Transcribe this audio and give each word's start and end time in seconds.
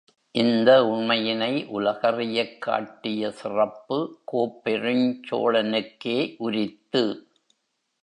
இந்த 0.31 0.83
உண்மையினை 0.83 1.67
உலகறியக் 1.79 2.57
காட்டிய 2.59 3.31
சிறப்பு 3.31 4.19
கோப்பெருஞ் 4.31 5.19
சோழனுக்கே 5.31 6.35
உரித்து. 6.37 7.03